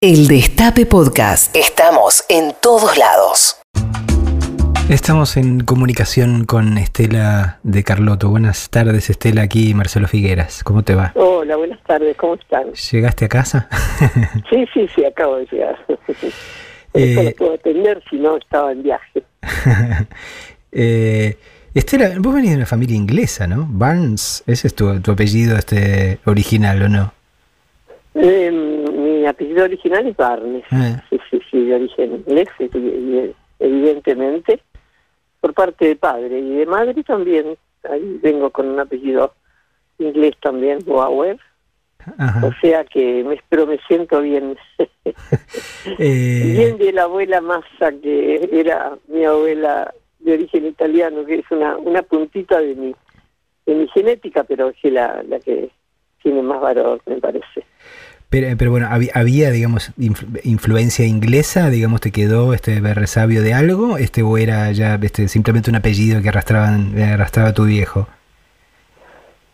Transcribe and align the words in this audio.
El 0.00 0.28
Destape 0.28 0.86
Podcast. 0.86 1.56
Estamos 1.56 2.24
en 2.28 2.52
todos 2.62 2.96
lados. 2.96 3.60
Estamos 4.88 5.36
en 5.36 5.64
comunicación 5.64 6.44
con 6.44 6.78
Estela 6.78 7.58
de 7.64 7.82
Carloto. 7.82 8.28
Buenas 8.28 8.70
tardes, 8.70 9.10
Estela, 9.10 9.42
aquí 9.42 9.74
Marcelo 9.74 10.06
Figueras. 10.06 10.62
¿Cómo 10.62 10.84
te 10.84 10.94
va? 10.94 11.10
Hola, 11.16 11.56
buenas 11.56 11.82
tardes, 11.82 12.16
¿cómo 12.16 12.34
están? 12.34 12.72
¿Llegaste 12.74 13.24
a 13.24 13.28
casa? 13.28 13.68
sí, 14.48 14.66
sí, 14.72 14.88
sí, 14.94 15.04
acabo 15.04 15.38
de 15.38 15.46
llegar. 15.50 15.76
Eh, 16.94 17.34
puedo 17.38 17.54
atender 17.54 18.00
si 18.08 18.18
no 18.18 18.36
estaba 18.36 18.70
en 18.70 18.84
viaje. 18.84 19.24
eh, 20.70 21.36
Estela, 21.74 22.12
vos 22.18 22.32
venís 22.32 22.50
de 22.50 22.56
una 22.58 22.66
familia 22.66 22.94
inglesa, 22.94 23.48
¿no? 23.48 23.66
Barnes, 23.68 24.44
ese 24.46 24.68
es 24.68 24.76
tu, 24.76 25.00
tu 25.00 25.10
apellido 25.10 25.56
este 25.56 26.20
original, 26.24 26.82
¿o 26.84 26.88
no? 26.88 27.12
Eh, 28.14 28.77
mi 29.18 29.26
apellido 29.26 29.64
original 29.64 30.06
es 30.06 30.16
Barnes. 30.16 30.64
Ah. 30.70 31.02
Sí, 31.10 31.18
sí, 31.30 31.40
sí, 31.50 31.64
de 31.66 31.74
origen 31.74 32.12
inglés, 32.26 32.48
evi- 32.58 33.34
evidentemente, 33.58 34.60
por 35.40 35.54
parte 35.54 35.86
de 35.88 35.96
padre 35.96 36.38
y 36.38 36.56
de 36.56 36.66
madre 36.66 37.02
también. 37.04 37.56
Ahí 37.88 38.18
vengo 38.22 38.50
con 38.50 38.66
un 38.68 38.80
apellido 38.80 39.34
inglés 39.98 40.34
también, 40.40 40.78
Bauer. 40.86 41.38
Ajá. 42.16 42.46
O 42.46 42.52
sea 42.60 42.84
que 42.84 43.22
me, 43.24 43.40
pero 43.48 43.66
me 43.66 43.78
siento 43.88 44.20
bien. 44.20 44.56
Eh, 45.98 46.52
Bien 46.56 46.76
de 46.76 46.92
la 46.92 47.04
abuela 47.04 47.40
Massa, 47.40 47.92
que 48.02 48.48
era 48.52 48.96
mi 49.08 49.24
abuela 49.24 49.92
de 50.18 50.34
origen 50.34 50.66
italiano, 50.66 51.24
que 51.24 51.36
es 51.36 51.50
una, 51.50 51.76
una 51.78 52.02
puntita 52.02 52.60
de 52.60 52.74
mi, 52.74 52.94
de 53.64 53.74
mi 53.74 53.88
genética, 53.88 54.44
pero 54.44 54.68
es 54.68 54.92
la, 54.92 55.22
la 55.26 55.40
que 55.40 55.70
tiene 56.22 56.42
más 56.42 56.60
valor, 56.60 57.00
me 57.06 57.16
parece. 57.16 57.64
Pero, 58.30 58.56
pero 58.58 58.70
bueno, 58.70 58.88
había, 58.90 59.10
había, 59.14 59.50
digamos, 59.50 59.92
influ- 59.98 60.40
influencia 60.44 61.06
inglesa, 61.06 61.70
digamos, 61.70 62.00
te 62.00 62.10
quedó 62.12 62.52
este 62.54 62.80
resabio 62.94 63.42
de 63.42 63.54
algo, 63.54 63.98
este 63.98 64.22
o 64.22 64.36
era 64.38 64.70
ya 64.72 64.98
este, 65.02 65.28
simplemente 65.28 65.70
un 65.70 65.76
apellido 65.76 66.20
que 66.22 66.28
arrastraban, 66.28 66.98
arrastraba 67.00 67.52
tu 67.54 67.64
viejo. 67.64 68.06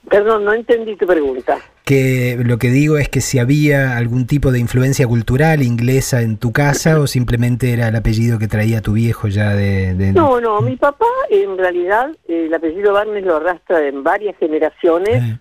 Perdón, 0.08 0.44
no 0.44 0.52
entendí 0.52 0.96
tu 0.96 1.06
pregunta. 1.06 1.58
Que 1.84 2.38
lo 2.44 2.58
que 2.58 2.68
digo 2.70 2.98
es 2.98 3.08
que 3.08 3.20
si 3.20 3.38
había 3.38 3.96
algún 3.96 4.26
tipo 4.26 4.52
de 4.52 4.58
influencia 4.58 5.06
cultural 5.06 5.62
inglesa 5.62 6.20
en 6.22 6.36
tu 6.36 6.52
casa 6.52 6.98
o 7.00 7.06
simplemente 7.06 7.72
era 7.72 7.88
el 7.88 7.96
apellido 7.96 8.38
que 8.38 8.46
traía 8.48 8.80
tu 8.82 8.92
viejo 8.94 9.28
ya 9.28 9.54
de... 9.54 9.94
de- 9.94 10.12
No, 10.12 10.40
no, 10.40 10.60
mi 10.60 10.76
papá 10.76 11.06
en 11.30 11.56
realidad 11.58 12.10
eh, 12.28 12.46
el 12.48 12.54
apellido 12.54 12.92
Barnes 12.92 13.24
lo 13.24 13.36
arrastra 13.36 13.86
en 13.86 14.02
varias 14.02 14.36
generaciones 14.38 15.22
Eh, 15.22 15.38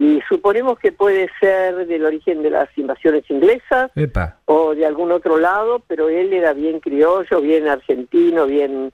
y 0.00 0.22
suponemos 0.26 0.78
que 0.78 0.92
puede 0.92 1.28
ser 1.38 1.86
del 1.86 2.06
origen 2.06 2.42
de 2.42 2.48
las 2.48 2.70
invasiones 2.78 3.22
inglesas 3.28 3.90
epa. 3.94 4.38
o 4.46 4.74
de 4.74 4.86
algún 4.86 5.12
otro 5.12 5.36
lado, 5.36 5.82
pero 5.86 6.08
él 6.08 6.32
era 6.32 6.54
bien 6.54 6.80
criollo, 6.80 7.42
bien 7.42 7.68
argentino, 7.68 8.46
bien 8.46 8.92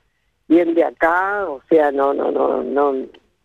bien 0.48 0.74
de 0.74 0.82
acá, 0.82 1.44
o 1.48 1.62
sea, 1.68 1.92
no 1.92 2.12
no 2.12 2.32
no 2.32 2.64
no 2.64 2.92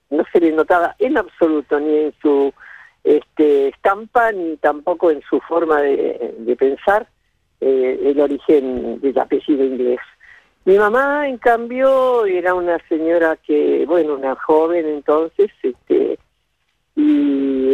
no 0.10 0.24
se 0.34 0.40
le 0.40 0.52
notaba 0.52 0.96
en 0.98 1.20
absoluto 1.20 1.80
ni 1.80 1.98
en 1.98 2.14
su 2.20 2.52
este 3.04 3.68
estampa 3.68 4.32
ni 4.32 4.58
tampoco 4.58 5.12
en 5.12 5.22
su 5.22 5.40
forma 5.42 5.82
de, 5.82 6.34
de 6.40 6.56
pensar 6.56 7.08
eh, 7.60 8.00
el 8.06 8.20
origen 8.20 9.00
del 9.02 9.20
apellido 9.20 9.64
inglés. 9.64 10.00
Mi 10.66 10.80
mamá, 10.80 11.28
en 11.28 11.38
cambio, 11.38 12.26
era 12.26 12.56
una 12.56 12.80
señora 12.90 13.36
que, 13.36 13.86
bueno, 13.88 14.16
una 14.16 14.36
joven 14.36 14.88
entonces, 14.88 15.52
este, 15.62 16.18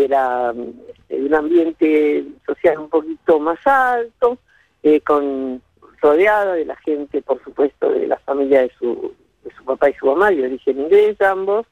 era 0.08 0.54
mm, 0.54 0.74
de 1.10 1.26
un 1.26 1.34
ambiente 1.36 2.24
social 2.46 2.80
un 2.80 2.90
poquito 2.90 3.40
más 3.40 3.60
alto, 3.66 4.38
eh, 4.84 5.02
con 5.02 5.62
rodeada 6.02 6.54
de 6.54 6.66
la 6.66 6.76
gente, 6.78 7.22
por 7.22 7.44
supuesto, 7.44 7.92
de 7.92 8.08
la 8.08 8.18
familia 8.20 8.62
de 8.62 8.72
su, 8.78 9.14
de 9.44 9.52
su 9.56 9.64
papá 9.64 9.90
y 9.90 9.94
su 9.94 10.06
mamá, 10.06 10.32
de 10.32 10.46
origen 10.46 10.80
inglés 10.80 11.20
ambos, 11.22 11.66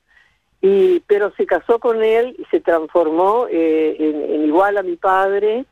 y 0.61 0.99
pero 1.01 1.31
se 1.37 1.45
casó 1.45 1.79
con 1.79 2.03
él 2.03 2.35
y 2.39 2.45
se 2.45 2.59
transformó 2.59 3.47
eh, 3.49 3.95
en, 3.99 4.15
en 4.33 4.45
igual 4.45 4.77
a 4.77 4.83
mi 4.83 4.95
padre, 4.95 5.65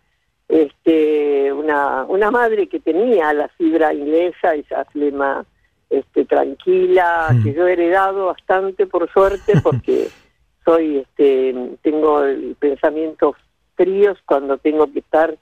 este, 0.48 1.52
una, 1.52 2.04
una 2.08 2.30
madre 2.30 2.68
que 2.68 2.80
tenía 2.80 3.34
la 3.34 3.48
fibra 3.58 3.94
inglesa, 3.94 4.54
esa 4.54 4.86
flema 4.86 5.46
este, 5.90 6.26
tranquila, 6.26 7.30
Mm. 7.32 7.44
que 7.44 7.54
yo 7.54 7.68
he 7.68 7.74
heredado 7.74 8.28
bastante 8.28 8.86
por 8.86 9.12
suerte, 9.12 9.54
porque 9.64 10.08
soy, 10.66 11.00
este, 11.00 11.56
tengo 11.82 12.24
el 12.24 12.56
pensamientos 12.60 13.36
fríos 13.76 14.18
cuando 14.26 14.58
tengo 14.58 14.92
que 14.92 15.00
estar 15.00 15.36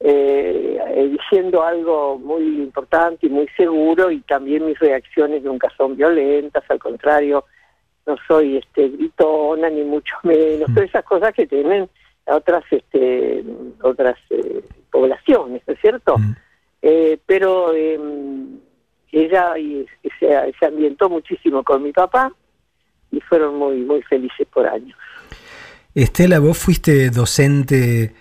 eh, 0.00 0.78
eh, 0.88 1.08
diciendo 1.08 1.62
algo 1.62 2.18
muy 2.18 2.42
importante 2.42 3.26
y 3.26 3.30
muy 3.30 3.48
seguro 3.56 4.10
y 4.10 4.20
también 4.20 4.66
mis 4.66 4.78
reacciones 4.78 5.42
nunca 5.42 5.68
son 5.76 5.96
violentas, 5.96 6.64
al 6.68 6.78
contrario, 6.78 7.44
no 8.06 8.16
soy 8.28 8.58
este 8.58 8.88
gritona 8.88 9.68
ni 9.70 9.82
mucho 9.82 10.14
menos, 10.22 10.68
Mm. 10.68 10.74
todas 10.74 10.88
esas 10.88 11.04
cosas 11.04 11.32
que 11.34 11.46
tienen 11.46 11.88
otras 12.26 12.64
este 12.70 13.44
otras 13.82 14.16
eh, 14.30 14.62
poblaciones, 14.90 15.62
¿no 15.66 15.74
es 15.74 15.80
cierto? 15.80 16.18
Mm. 16.18 16.36
Eh, 16.82 17.18
pero 17.24 17.72
eh, 17.72 17.98
ella 19.12 19.56
y, 19.58 19.86
se, 20.20 20.52
se 20.58 20.66
ambientó 20.66 21.08
muchísimo 21.08 21.64
con 21.64 21.82
mi 21.82 21.92
papá 21.92 22.32
y 23.10 23.20
fueron 23.20 23.56
muy 23.56 23.76
muy 23.78 24.02
felices 24.02 24.46
por 24.52 24.66
años. 24.66 24.96
Estela, 25.94 26.38
vos 26.40 26.58
fuiste 26.58 27.10
docente 27.10 28.12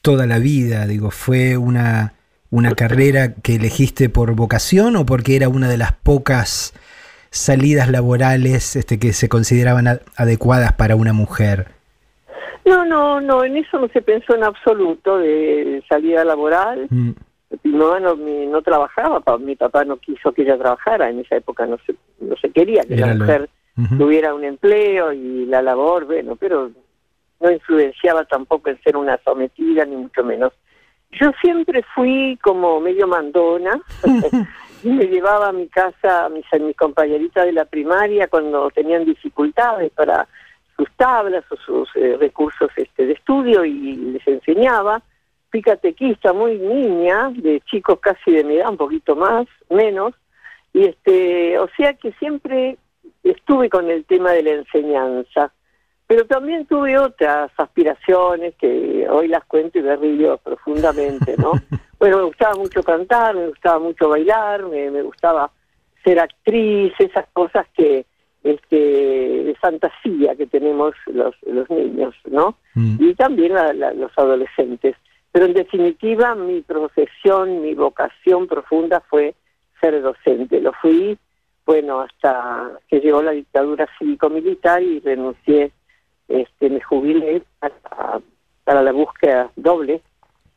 toda 0.00 0.26
la 0.26 0.38
vida, 0.38 0.86
digo, 0.86 1.10
¿fue 1.10 1.56
una, 1.58 2.14
una 2.50 2.72
carrera 2.72 3.34
que 3.34 3.56
elegiste 3.56 4.08
por 4.08 4.34
vocación 4.34 4.96
o 4.96 5.04
porque 5.04 5.36
era 5.36 5.48
una 5.48 5.68
de 5.68 5.76
las 5.76 5.92
pocas 5.92 6.72
salidas 7.30 7.90
laborales 7.90 8.76
este, 8.76 8.98
que 8.98 9.12
se 9.12 9.28
consideraban 9.28 9.88
a- 9.88 10.00
adecuadas 10.16 10.72
para 10.72 10.96
una 10.96 11.12
mujer? 11.12 11.66
No, 12.64 12.84
no, 12.86 13.20
no, 13.20 13.44
en 13.44 13.56
eso 13.58 13.78
no 13.78 13.88
se 13.88 14.00
pensó 14.00 14.34
en 14.34 14.44
absoluto 14.44 15.18
de 15.18 15.82
salida 15.88 16.24
laboral. 16.24 16.86
Mm, 16.90 17.10
Mi 17.64 17.72
mamá 17.72 17.98
no, 18.00 18.14
mi- 18.16 18.46
no 18.46 18.60
trabajaba, 18.62 19.20
pa- 19.20 19.38
mi 19.38 19.56
papá 19.56 19.84
no 19.84 19.96
quiso 19.98 20.32
que 20.32 20.42
ella 20.42 20.58
trabajara, 20.58 21.08
en 21.10 21.20
esa 21.20 21.36
época 21.36 21.66
no 21.66 21.78
se, 21.86 21.94
no 22.20 22.36
se 22.36 22.50
quería 22.50 22.82
que 22.84 22.94
Era 22.94 23.08
la 23.08 23.14
lo- 23.14 23.26
tuviera 23.96 24.34
un 24.34 24.44
empleo 24.44 25.12
y 25.12 25.46
la 25.46 25.62
labor, 25.62 26.04
bueno, 26.06 26.34
pero 26.36 26.70
no 27.40 27.50
influenciaba 27.50 28.24
tampoco 28.24 28.70
en 28.70 28.82
ser 28.82 28.96
una 28.96 29.18
sometida, 29.24 29.84
ni 29.84 29.96
mucho 29.96 30.24
menos. 30.24 30.52
Yo 31.12 31.30
siempre 31.40 31.84
fui 31.94 32.38
como 32.42 32.80
medio 32.80 33.06
mandona, 33.06 33.80
y 34.82 34.88
me 34.88 35.06
llevaba 35.06 35.48
a 35.48 35.52
mi 35.52 35.68
casa 35.68 36.26
a 36.26 36.28
mis, 36.28 36.44
a 36.52 36.58
mis 36.58 36.76
compañeritas 36.76 37.46
de 37.46 37.52
la 37.52 37.64
primaria 37.64 38.28
cuando 38.28 38.70
tenían 38.70 39.04
dificultades 39.04 39.92
para 39.92 40.26
sus 40.76 40.90
tablas 40.96 41.44
o 41.50 41.56
sus 41.56 41.88
eh, 41.96 42.16
recursos 42.18 42.70
este, 42.76 43.06
de 43.06 43.12
estudio 43.12 43.64
y 43.64 43.96
les 43.96 44.26
enseñaba. 44.26 45.02
Fui 45.50 45.62
catequista 45.62 46.32
muy 46.32 46.58
niña, 46.58 47.30
de 47.34 47.60
chicos 47.62 47.98
casi 48.00 48.30
de 48.30 48.44
mi 48.44 48.56
edad, 48.56 48.70
un 48.70 48.76
poquito 48.76 49.16
más, 49.16 49.46
menos, 49.70 50.14
y 50.74 50.84
este, 50.84 51.58
o 51.58 51.68
sea 51.76 51.94
que 51.94 52.12
siempre 52.12 52.76
estuve 53.30 53.68
con 53.68 53.90
el 53.90 54.04
tema 54.04 54.32
de 54.32 54.42
la 54.42 54.50
enseñanza, 54.52 55.52
pero 56.06 56.24
también 56.26 56.64
tuve 56.66 56.98
otras 56.98 57.50
aspiraciones 57.56 58.54
que 58.56 59.06
hoy 59.10 59.28
las 59.28 59.44
cuento 59.44 59.78
y 59.78 59.82
me 59.82 59.96
río 59.96 60.38
profundamente, 60.38 61.34
¿no? 61.38 61.52
bueno, 61.98 62.18
me 62.18 62.22
gustaba 62.24 62.54
mucho 62.56 62.82
cantar, 62.82 63.34
me 63.34 63.48
gustaba 63.48 63.78
mucho 63.78 64.08
bailar, 64.08 64.64
me, 64.64 64.90
me 64.90 65.02
gustaba 65.02 65.50
ser 66.04 66.18
actriz, 66.20 66.92
esas 66.98 67.26
cosas 67.32 67.66
que 67.76 68.06
este 68.44 68.76
de 68.76 69.54
fantasía 69.60 70.34
que 70.36 70.46
tenemos 70.46 70.94
los, 71.06 71.34
los 71.44 71.68
niños, 71.70 72.14
¿no? 72.30 72.56
Mm. 72.74 72.96
y 73.00 73.14
también 73.14 73.52
la- 73.54 73.72
la- 73.72 73.92
los 73.92 74.12
adolescentes. 74.16 74.96
Pero 75.32 75.44
en 75.46 75.54
definitiva 75.54 76.34
mi 76.34 76.62
profesión, 76.62 77.60
mi 77.60 77.74
vocación 77.74 78.46
profunda 78.46 79.00
fue 79.10 79.34
ser 79.80 80.00
docente. 80.00 80.60
Lo 80.60 80.72
fui, 80.74 81.18
bueno, 81.68 82.00
hasta 82.00 82.70
que 82.88 82.98
llegó 82.98 83.20
la 83.20 83.32
dictadura 83.32 83.86
cívico-militar 83.98 84.82
y 84.82 85.00
renuncié, 85.00 85.70
este, 86.26 86.70
me 86.70 86.80
jubilé 86.80 87.42
para, 87.58 88.20
para 88.64 88.82
la 88.82 88.90
búsqueda 88.92 89.50
doble 89.54 90.00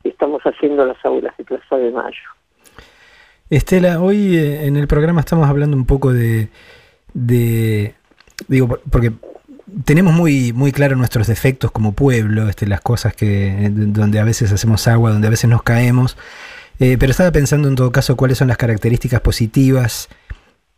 que 0.02 0.08
estamos 0.08 0.40
haciendo 0.42 0.86
las 0.86 0.96
aulas 1.04 1.36
de 1.36 1.44
Plaza 1.44 1.76
de 1.76 1.90
Mayo. 1.90 2.28
Estela, 3.50 4.00
hoy 4.00 4.36
eh, 4.38 4.64
en 4.66 4.78
el 4.78 4.86
programa 4.88 5.20
estamos 5.20 5.46
hablando 5.50 5.76
un 5.76 5.84
poco 5.84 6.14
de, 6.14 6.48
de 7.12 7.94
digo, 8.48 8.68
por- 8.68 8.80
porque 8.90 9.12
tenemos 9.84 10.14
muy, 10.14 10.54
muy 10.54 10.72
claro 10.72 10.96
nuestros 10.96 11.26
defectos 11.26 11.70
como 11.72 11.92
pueblo, 11.92 12.48
este, 12.48 12.66
las 12.66 12.80
cosas 12.80 13.14
que, 13.14 13.68
donde 13.70 14.18
a 14.18 14.24
veces 14.24 14.50
hacemos 14.50 14.88
agua, 14.88 15.10
donde 15.10 15.26
a 15.26 15.30
veces 15.30 15.50
nos 15.50 15.62
caemos, 15.62 16.16
Eh, 16.80 16.96
pero 16.98 17.10
estaba 17.10 17.30
pensando 17.30 17.68
en 17.68 17.76
todo 17.76 17.92
caso 17.92 18.16
cuáles 18.16 18.38
son 18.38 18.48
las 18.48 18.56
características 18.56 19.20
positivas 19.20 20.08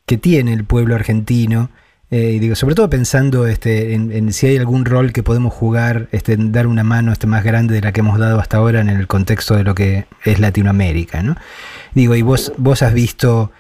que 0.07 0.19
tiene 0.19 0.53
el 0.53 0.65
pueblo 0.65 0.95
argentino 0.95 1.71
Eh, 2.11 2.33
y 2.35 2.39
digo, 2.39 2.55
sobre 2.55 2.77
todo 2.77 2.89
pensando 2.89 3.47
este, 3.47 3.95
en, 3.95 4.33
si 4.33 4.47
hay 4.47 4.57
algún 4.57 4.85
rol 4.85 5.13
que 5.13 5.25
podemos 5.25 5.53
jugar, 5.53 6.09
este, 6.13 6.35
en 6.35 6.53
dar 6.53 6.69
una 6.69 6.85
mano 6.85 7.13
este, 7.13 7.27
más 7.27 7.43
grande 7.43 7.75
de 7.75 7.81
la 7.81 7.91
que 7.93 8.01
hemos 8.01 8.21
dado 8.21 8.39
hasta 8.39 8.59
ahora 8.59 8.81
en 8.81 8.89
el 8.89 9.07
contexto 9.09 9.57
de 9.57 9.65
lo 9.65 9.75
que 9.75 10.07
es 10.23 10.39
Latinoamérica, 10.39 11.25
¿no? 11.25 11.35
Digo, 11.95 12.15
y 12.15 12.23
vos, 12.23 12.53
vos 12.57 12.83
has 12.83 12.95
visto, 12.95 13.51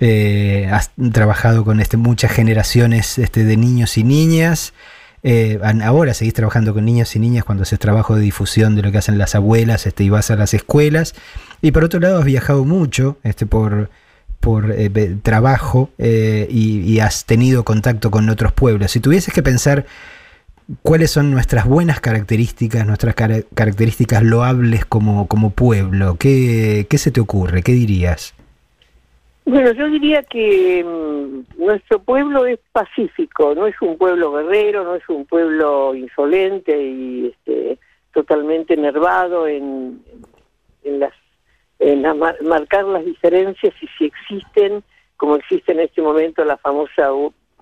eh, 0.00 0.68
has 0.72 0.90
trabajado 1.12 1.64
con 1.64 1.78
este, 1.78 1.96
muchas 1.96 2.32
generaciones 2.32 3.16
este, 3.18 3.44
de 3.44 3.56
niños 3.56 3.96
y 3.96 4.02
niñas. 4.02 4.72
Eh, 5.22 5.60
ahora 5.84 6.14
seguís 6.14 6.34
trabajando 6.34 6.74
con 6.74 6.84
niños 6.84 7.14
y 7.14 7.20
niñas 7.20 7.44
cuando 7.44 7.62
haces 7.62 7.78
trabajo 7.78 8.16
de 8.16 8.22
difusión 8.22 8.74
de 8.74 8.82
lo 8.82 8.90
que 8.90 8.98
hacen 8.98 9.18
las 9.18 9.36
abuelas 9.36 9.86
este, 9.86 10.02
y 10.02 10.08
vas 10.08 10.32
a 10.32 10.36
las 10.36 10.52
escuelas. 10.52 11.14
Y 11.62 11.70
por 11.70 11.84
otro 11.84 12.00
lado 12.00 12.18
has 12.18 12.24
viajado 12.24 12.64
mucho 12.64 13.18
este, 13.22 13.46
por, 13.46 13.88
por 14.44 14.70
eh, 14.70 14.90
trabajo 15.22 15.88
eh, 15.96 16.46
y, 16.50 17.00
has 17.00 17.24
tenido 17.24 17.64
contacto 17.64 18.10
con 18.10 18.28
otros 18.28 18.52
pueblos. 18.52 18.90
Si 18.90 19.00
tuvieses 19.00 19.32
que 19.32 19.42
pensar 19.42 19.86
cuáles 20.82 21.10
son 21.10 21.30
nuestras 21.30 21.66
buenas 21.66 21.98
características, 22.00 22.86
nuestras 22.86 23.14
características 23.14 24.22
loables 24.22 24.84
como, 24.84 25.28
como 25.28 25.48
pueblo, 25.50 26.16
¿qué, 26.18 26.86
¿qué, 26.90 26.98
se 26.98 27.10
te 27.10 27.20
ocurre? 27.20 27.62
¿Qué 27.62 27.72
dirías? 27.72 28.34
Bueno, 29.46 29.72
yo 29.72 29.88
diría 29.88 30.22
que 30.22 30.84
mm, 30.84 31.64
nuestro 31.64 32.00
pueblo 32.00 32.44
es 32.44 32.58
pacífico, 32.72 33.54
no 33.54 33.66
es 33.66 33.74
un 33.80 33.96
pueblo 33.96 34.30
guerrero, 34.32 34.84
no 34.84 34.94
es 34.94 35.08
un 35.08 35.24
pueblo 35.24 35.94
insolente 35.94 36.82
y 36.82 37.28
este, 37.28 37.78
totalmente 38.12 38.74
enervado 38.74 39.46
en, 39.48 40.02
en 40.84 41.00
las 41.00 41.12
en 41.84 42.02
marcar 42.48 42.84
las 42.84 43.04
diferencias 43.04 43.74
y 43.80 43.86
si 43.98 44.06
existen, 44.06 44.82
como 45.16 45.36
existe 45.36 45.72
en 45.72 45.80
este 45.80 46.00
momento 46.00 46.44
la 46.44 46.56
famosa 46.56 47.10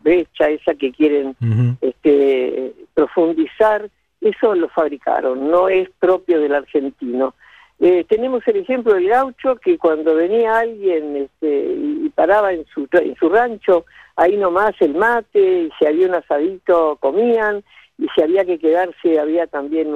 brecha 0.00 0.48
esa 0.48 0.74
que 0.74 0.92
quieren 0.92 1.34
este, 1.80 2.72
profundizar, 2.94 3.88
eso 4.20 4.54
lo 4.54 4.68
fabricaron, 4.68 5.50
no 5.50 5.68
es 5.68 5.88
propio 5.98 6.40
del 6.40 6.54
argentino. 6.54 7.34
Eh, 7.80 8.04
tenemos 8.08 8.46
el 8.46 8.58
ejemplo 8.58 8.94
del 8.94 9.08
gaucho 9.08 9.56
que 9.56 9.76
cuando 9.76 10.14
venía 10.14 10.60
alguien 10.60 11.16
este, 11.16 11.74
y 11.74 12.08
paraba 12.14 12.52
en 12.52 12.64
su, 12.66 12.86
en 12.92 13.16
su 13.16 13.28
rancho, 13.28 13.86
ahí 14.14 14.36
nomás 14.36 14.74
el 14.78 14.94
mate, 14.94 15.64
y 15.64 15.70
si 15.76 15.86
había 15.86 16.06
un 16.06 16.14
asadito 16.14 16.96
comían, 17.00 17.64
y 17.98 18.06
si 18.14 18.22
había 18.22 18.44
que 18.44 18.58
quedarse 18.58 19.18
había 19.18 19.48
también 19.48 19.88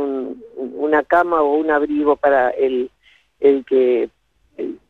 una 0.56 1.04
cama 1.04 1.42
o 1.42 1.54
un 1.54 1.70
abrigo 1.70 2.16
para 2.16 2.50
el, 2.50 2.90
el 3.40 3.64
que 3.64 4.10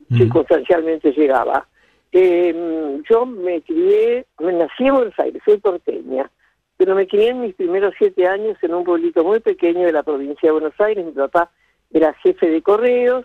circunstancialmente 0.09 1.13
llegaba. 1.13 1.67
Eh, 2.13 3.03
yo 3.09 3.27
me 3.27 3.61
crié, 3.63 4.27
me 4.41 4.53
nací 4.53 4.87
en 4.87 4.95
Buenos 4.95 5.19
Aires, 5.19 5.43
soy 5.45 5.59
porteña, 5.59 6.31
pero 6.77 6.95
me 6.95 7.07
crié 7.07 7.31
en 7.31 7.43
mis 7.43 7.55
primeros 7.55 7.95
siete 7.99 8.27
años 8.27 8.57
en 8.63 8.75
un 8.75 8.85
pueblito 8.85 9.25
muy 9.25 9.41
pequeño 9.41 9.87
de 9.87 9.93
la 9.93 10.03
provincia 10.03 10.49
de 10.49 10.53
Buenos 10.53 10.81
Aires. 10.81 11.05
Mi 11.05 11.13
papá 11.13 11.51
era 11.93 12.15
jefe 12.15 12.49
de 12.49 12.63
correos 12.63 13.25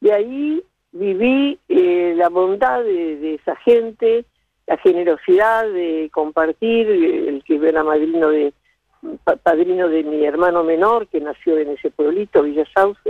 y 0.00 0.10
ahí 0.10 0.62
viví 0.92 1.58
eh, 1.68 2.14
la 2.16 2.28
bondad 2.28 2.82
de, 2.82 3.34
esa 3.34 3.56
gente, 3.56 4.24
la 4.66 4.76
generosidad 4.78 5.64
de 5.70 6.10
compartir, 6.12 6.88
el 6.88 7.42
que 7.44 7.56
era 7.56 7.84
madrino 7.84 8.28
de 8.28 8.52
padrino 9.42 9.88
de 9.88 10.04
mi 10.04 10.24
hermano 10.24 10.62
menor 10.62 11.08
que 11.08 11.20
nació 11.20 11.58
en 11.58 11.70
ese 11.70 11.90
pueblito, 11.90 12.42
Villa 12.42 12.64
Sauce, 12.72 13.00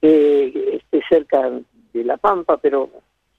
eh, 0.00 0.52
este, 0.72 1.02
cerca 1.08 1.50
de 1.92 2.04
La 2.04 2.16
Pampa, 2.16 2.56
pero 2.58 2.90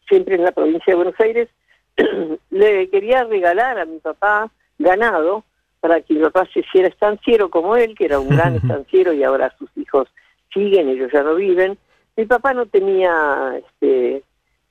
siempre 0.07 0.35
en 0.35 0.43
la 0.43 0.51
provincia 0.51 0.91
de 0.91 0.95
Buenos 0.95 1.19
Aires, 1.19 1.49
le 2.49 2.89
quería 2.89 3.23
regalar 3.23 3.79
a 3.79 3.85
mi 3.85 3.99
papá 3.99 4.51
ganado 4.77 5.43
para 5.79 6.01
que 6.01 6.13
mi 6.13 6.21
papá 6.21 6.47
se 6.53 6.59
hiciera 6.61 6.87
estanciero 6.87 7.49
como 7.49 7.75
él, 7.75 7.95
que 7.95 8.05
era 8.05 8.19
un 8.19 8.29
gran 8.29 8.55
estanciero 8.61 9.13
y 9.13 9.23
ahora 9.23 9.53
sus 9.57 9.69
hijos 9.77 10.07
siguen, 10.53 10.89
ellos 10.89 11.11
ya 11.13 11.23
no 11.23 11.35
viven. 11.35 11.77
Mi 12.15 12.25
papá 12.25 12.53
no 12.53 12.65
tenía 12.65 13.57
este, 13.57 14.23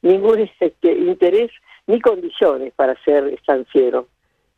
ningún 0.02 0.40
este, 0.40 0.92
interés 0.92 1.50
ni 1.86 2.00
condiciones 2.00 2.72
para 2.74 2.94
ser 3.04 3.24
estanciero. 3.28 4.08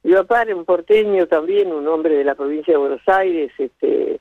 Mi 0.02 0.12
papá 0.14 0.42
era 0.42 0.56
un 0.56 0.64
porteño 0.64 1.26
también, 1.26 1.72
un 1.72 1.86
hombre 1.86 2.16
de 2.16 2.24
la 2.24 2.34
provincia 2.34 2.72
de 2.72 2.78
Buenos 2.78 3.06
Aires, 3.06 3.52
este, 3.58 4.18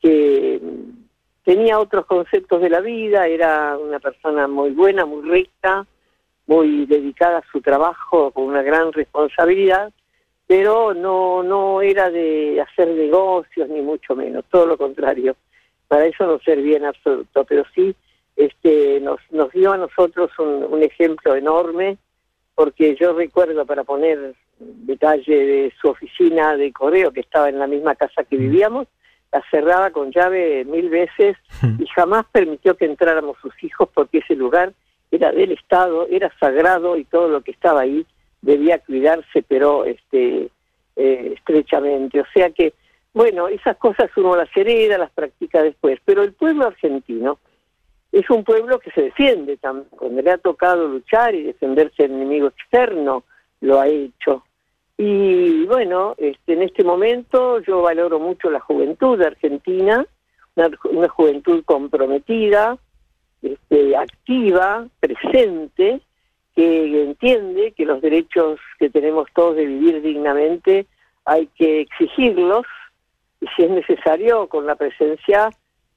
que 0.00 0.60
tenía 1.44 1.78
otros 1.78 2.06
conceptos 2.06 2.60
de 2.60 2.70
la 2.70 2.80
vida, 2.80 3.26
era 3.26 3.76
una 3.78 3.98
persona 3.98 4.46
muy 4.48 4.70
buena, 4.70 5.04
muy 5.04 5.28
recta, 5.28 5.86
muy 6.46 6.86
dedicada 6.86 7.38
a 7.38 7.52
su 7.52 7.60
trabajo 7.60 8.30
con 8.32 8.44
una 8.44 8.62
gran 8.62 8.92
responsabilidad, 8.92 9.92
pero 10.46 10.94
no, 10.94 11.42
no 11.42 11.80
era 11.80 12.10
de 12.10 12.60
hacer 12.60 12.88
negocios 12.88 13.68
ni 13.68 13.80
mucho 13.80 14.16
menos, 14.16 14.44
todo 14.50 14.66
lo 14.66 14.76
contrario. 14.76 15.36
Para 15.86 16.06
eso 16.06 16.26
no 16.26 16.38
servía 16.40 16.76
en 16.76 16.86
absoluto, 16.86 17.44
pero 17.44 17.64
sí 17.74 17.94
este, 18.36 19.00
nos, 19.00 19.20
nos 19.30 19.52
dio 19.52 19.72
a 19.72 19.76
nosotros 19.76 20.30
un, 20.38 20.64
un 20.64 20.82
ejemplo 20.82 21.34
enorme, 21.34 21.98
porque 22.54 22.96
yo 22.96 23.12
recuerdo, 23.12 23.64
para 23.64 23.84
poner 23.84 24.34
detalle 24.58 25.46
de 25.46 25.72
su 25.80 25.88
oficina 25.88 26.56
de 26.56 26.72
correo, 26.72 27.12
que 27.12 27.20
estaba 27.20 27.48
en 27.48 27.58
la 27.58 27.66
misma 27.66 27.94
casa 27.94 28.24
que 28.24 28.36
vivíamos, 28.36 28.88
la 29.32 29.42
cerraba 29.50 29.90
con 29.90 30.10
llave 30.10 30.64
mil 30.64 30.88
veces 30.88 31.36
y 31.78 31.86
jamás 31.86 32.26
permitió 32.32 32.76
que 32.76 32.84
entráramos 32.84 33.36
sus 33.40 33.52
hijos 33.62 33.88
porque 33.94 34.18
ese 34.18 34.34
lugar 34.34 34.72
era 35.10 35.32
del 35.32 35.52
Estado, 35.52 36.06
era 36.10 36.32
sagrado 36.38 36.96
y 36.96 37.04
todo 37.04 37.28
lo 37.28 37.40
que 37.42 37.50
estaba 37.50 37.82
ahí 37.82 38.06
debía 38.42 38.78
cuidarse, 38.78 39.42
pero 39.46 39.84
este 39.84 40.50
eh, 40.96 41.34
estrechamente. 41.36 42.20
O 42.20 42.26
sea 42.34 42.50
que, 42.50 42.74
bueno, 43.14 43.48
esas 43.48 43.76
cosas 43.76 44.10
uno 44.16 44.36
las 44.36 44.54
hereda, 44.56 44.98
las 44.98 45.10
practica 45.10 45.62
después, 45.62 45.98
pero 46.04 46.22
el 46.22 46.32
pueblo 46.32 46.66
argentino 46.66 47.38
es 48.12 48.28
un 48.28 48.44
pueblo 48.44 48.78
que 48.80 48.90
se 48.90 49.02
defiende 49.02 49.56
también. 49.56 49.88
Cuando 49.90 50.20
le 50.20 50.30
ha 50.30 50.38
tocado 50.38 50.86
luchar 50.88 51.34
y 51.34 51.44
defenderse 51.44 52.02
del 52.02 52.12
enemigo 52.12 52.48
externo, 52.48 53.24
lo 53.60 53.80
ha 53.80 53.88
hecho. 53.88 54.44
Y 55.02 55.64
bueno, 55.64 56.14
este, 56.18 56.52
en 56.52 56.60
este 56.60 56.84
momento 56.84 57.58
yo 57.60 57.80
valoro 57.80 58.20
mucho 58.20 58.50
la 58.50 58.60
juventud 58.60 59.18
de 59.18 59.28
argentina, 59.28 60.06
una, 60.54 61.08
juventud 61.08 61.64
comprometida, 61.64 62.76
este, 63.40 63.96
activa, 63.96 64.86
presente, 65.00 66.02
que 66.54 67.02
entiende 67.02 67.72
que 67.72 67.86
los 67.86 68.02
derechos 68.02 68.60
que 68.78 68.90
tenemos 68.90 69.26
todos 69.34 69.56
de 69.56 69.64
vivir 69.64 70.02
dignamente 70.02 70.84
hay 71.24 71.46
que 71.46 71.80
exigirlos 71.80 72.66
y 73.40 73.46
si 73.56 73.62
es 73.62 73.70
necesario 73.70 74.48
con 74.48 74.66
la 74.66 74.74
presencia 74.74 75.48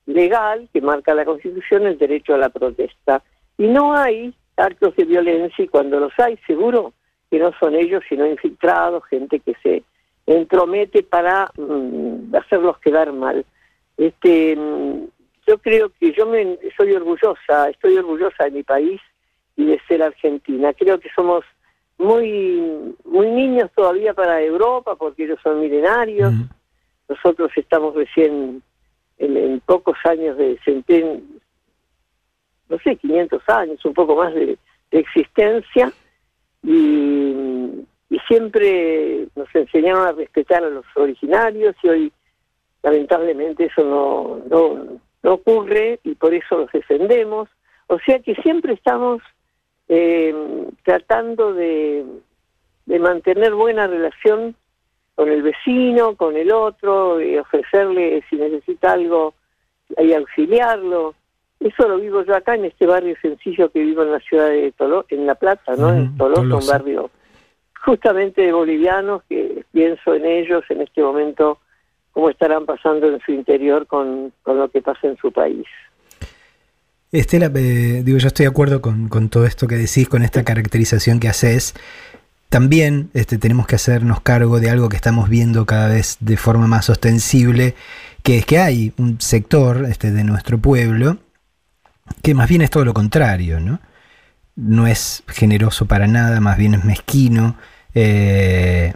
legal 0.06 0.70
que 0.72 0.80
marca 0.80 1.14
la 1.14 1.26
Constitución 1.26 1.88
el 1.88 1.98
derecho 1.98 2.36
a 2.36 2.38
la 2.38 2.48
protesta. 2.48 3.22
Y 3.58 3.68
no 3.68 3.94
hay 3.98 4.34
actos 4.56 4.96
de 4.96 5.04
violencia 5.04 5.66
y 5.66 5.68
cuando 5.68 6.00
los 6.00 6.18
hay, 6.18 6.38
seguro, 6.48 6.94
que 7.34 7.40
no 7.40 7.52
son 7.60 7.74
ellos, 7.74 8.04
sino 8.08 8.28
infiltrados, 8.28 9.04
gente 9.06 9.40
que 9.40 9.56
se 9.64 9.82
entromete 10.28 11.02
para 11.02 11.50
mm, 11.58 12.36
hacerlos 12.36 12.78
quedar 12.78 13.12
mal. 13.12 13.44
Este, 13.98 14.56
mm, 14.56 15.06
yo 15.48 15.58
creo 15.58 15.92
que 16.00 16.14
yo 16.14 16.28
me, 16.28 16.60
soy 16.78 16.94
orgullosa, 16.94 17.72
estoy 17.72 17.98
orgullosa 17.98 18.44
de 18.44 18.52
mi 18.52 18.62
país 18.62 19.02
y 19.56 19.66
de 19.66 19.82
ser 19.88 20.04
argentina. 20.04 20.74
Creo 20.74 21.00
que 21.00 21.10
somos 21.16 21.44
muy 21.98 22.96
muy 23.04 23.32
niños 23.32 23.72
todavía 23.76 24.14
para 24.14 24.40
Europa 24.40 24.96
porque 24.96 25.24
ellos 25.24 25.40
son 25.42 25.60
milenarios. 25.60 26.36
Nosotros 27.10 27.52
estamos 27.56 27.96
recién 27.96 28.62
en, 29.18 29.60
pocos 29.62 29.98
años 30.04 30.38
de 30.38 30.60
centen, 30.64 31.42
no 32.70 32.78
sé, 32.78 32.96
500 32.96 33.50
años, 33.50 33.84
un 33.86 33.94
poco 33.96 34.18
más 34.18 34.36
de 34.36 34.56
existencia 34.92 35.92
y, 36.64 37.86
siempre 38.28 39.28
nos 39.36 39.54
enseñaron 39.54 40.08
a 40.08 40.12
respetar 40.14 40.64
a 40.64 40.70
los 40.70 40.86
originarios 40.96 41.76
y 41.84 41.90
hoy 41.90 42.14
lamentablemente 42.82 43.66
eso 43.66 43.84
no, 43.84 45.00
no, 45.24 45.34
ocurre 45.34 46.00
y 46.04 46.16
por 46.16 46.34
eso 46.34 46.60
los 46.60 46.72
defendemos. 46.72 47.50
O 47.88 48.00
sea 48.00 48.20
que 48.20 48.36
siempre 48.36 48.74
estamos 48.74 49.22
eh, 49.90 50.34
tratando 50.84 51.54
de, 51.54 52.06
de 52.86 53.00
mantener 53.00 53.54
buena 53.56 53.88
relación 53.88 54.56
con 55.16 55.30
el 55.30 55.44
vecino, 55.44 56.16
con 56.16 56.36
el 56.36 56.52
otro, 56.52 57.22
y 57.22 57.38
ofrecerle 57.38 58.24
si 58.30 58.36
necesita 58.36 58.94
algo 58.94 59.34
y 59.98 60.14
auxiliarlo. 60.14 61.16
Eso 61.64 61.88
lo 61.88 61.98
vivo 61.98 62.24
yo 62.26 62.36
acá 62.36 62.56
en 62.56 62.66
este 62.66 62.86
barrio 62.86 63.16
sencillo 63.22 63.72
que 63.72 63.80
vivo 63.80 64.04
en 64.04 64.12
la 64.12 64.20
ciudad 64.20 64.50
de 64.50 64.74
Tolosa, 64.74 65.08
en 65.12 65.26
La 65.26 65.36
Plata, 65.36 65.76
¿no? 65.78 65.94
en 65.94 66.18
Tolosa, 66.18 66.42
un 66.58 66.68
barrio 66.68 67.10
justamente 67.86 68.42
de 68.42 68.52
bolivianos 68.52 69.24
que 69.30 69.64
pienso 69.72 70.14
en 70.14 70.26
ellos 70.26 70.64
en 70.70 70.82
este 70.82 71.02
momento 71.02 71.60
cómo 72.12 72.30
estarán 72.30 72.66
pasando 72.66 73.08
en 73.08 73.20
su 73.26 73.32
interior 73.32 73.88
con, 73.88 74.34
lo 74.46 74.70
que 74.70 74.82
pasa 74.82 75.08
en 75.08 75.18
su 75.18 75.32
país. 75.32 75.66
Estela, 77.14 77.46
eh, 77.56 78.02
digo, 78.04 78.18
yo 78.18 78.28
estoy 78.28 78.46
de 78.46 78.50
acuerdo 78.50 78.82
con, 78.82 79.08
con, 79.08 79.30
todo 79.30 79.46
esto 79.46 79.68
que 79.68 79.76
decís, 79.76 80.10
con 80.10 80.24
esta 80.24 80.44
caracterización 80.44 81.20
que 81.20 81.30
haces, 81.30 81.76
también 82.50 83.10
este, 83.14 83.38
tenemos 83.38 83.68
que 83.68 83.76
hacernos 83.76 84.20
cargo 84.22 84.60
de 84.60 84.70
algo 84.70 84.90
que 84.90 84.96
estamos 84.96 85.30
viendo 85.30 85.66
cada 85.66 85.88
vez 85.88 86.18
de 86.20 86.38
forma 86.38 86.68
más 86.68 86.90
ostensible, 86.90 87.74
que 88.22 88.38
es 88.38 88.46
que 88.46 88.58
hay 88.60 88.94
un 88.98 89.22
sector 89.22 89.86
este, 89.86 90.12
de 90.12 90.24
nuestro 90.24 90.58
pueblo 90.58 91.18
que 92.22 92.34
más 92.34 92.50
bien 92.50 92.62
es 92.62 92.70
todo 92.70 92.86
lo 92.86 92.94
contrario, 92.94 93.60
¿no? 93.60 93.80
No 94.56 94.88
es 94.88 95.24
generoso 95.28 95.86
para 95.88 96.08
nada, 96.08 96.40
más 96.40 96.58
bien 96.58 96.76
es 96.76 96.84
mezquino, 96.84 97.56
eh, 97.96 98.94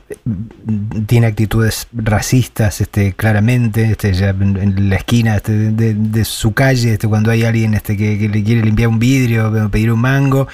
tiene 1.06 1.28
actitudes 1.28 1.88
racistas 1.94 2.82
este, 2.82 3.14
claramente, 3.14 3.92
este, 3.92 4.14
ya 4.14 4.30
en, 4.30 4.90
la 4.90 4.96
esquina 4.96 5.36
este, 5.36 5.72
de, 5.72 6.26
su 6.26 6.54
calle, 6.54 6.94
este, 6.94 7.08
cuando 7.08 7.30
hay 7.30 7.44
alguien 7.44 7.76
este, 7.76 7.96
que, 7.96 8.28
le 8.28 8.44
quiere 8.44 8.64
limpiar 8.64 8.90
un 8.90 8.98
vidrio, 9.00 9.70
pedir 9.70 9.92
un 9.92 10.00
mango, 10.00 10.48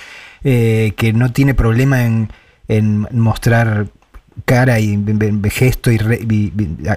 eh, 0.44 0.94
que 0.98 1.14
no 1.14 1.32
tiene 1.32 1.54
problema 1.54 2.04
en, 2.04 2.30
mostrar 3.12 3.88
cara 4.46 4.80
y 4.80 5.00
gesto 5.52 5.92
y, 5.92 6.00